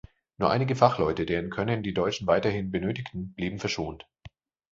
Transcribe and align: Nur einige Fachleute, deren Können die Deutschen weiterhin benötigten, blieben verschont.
Nur 0.39 0.49
einige 0.49 0.75
Fachleute, 0.75 1.27
deren 1.27 1.51
Können 1.51 1.83
die 1.83 1.93
Deutschen 1.93 2.25
weiterhin 2.25 2.71
benötigten, 2.71 3.35
blieben 3.35 3.59
verschont. 3.59 4.09